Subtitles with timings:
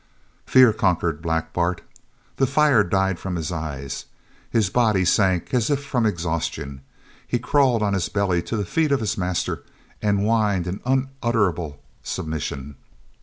[0.49, 1.83] _"Fear conquered Black Bart.
[2.37, 4.05] The fire died from his eyes.
[4.49, 6.81] His body sank as if from exhaustion.
[7.27, 9.61] He crawled on his belly to the feet of his master
[10.01, 12.77] and whined an unutterable submission.